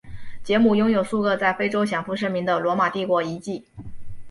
[0.43, 3.63] 杰姆拥有数个在非洲享负盛名的罗马帝国遗迹。